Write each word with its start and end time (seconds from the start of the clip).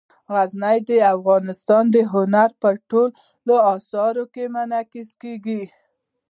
غزني 0.33 0.77
د 0.89 0.91
افغانستان 1.15 1.83
د 1.95 1.97
هنر 2.11 2.49
په 2.61 2.69
ټولو 2.91 3.55
اثارو 3.75 4.23
کې 4.33 4.43
منعکس 4.55 5.09
کېږي. 5.21 5.63